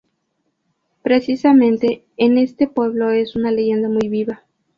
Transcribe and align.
Precisamente 1.03 2.03
en 2.17 2.39
este 2.39 2.67
pueblo 2.67 3.11
es 3.11 3.35
una 3.35 3.51
leyenda 3.51 3.87
muy 3.87 4.09
viva. 4.09 4.41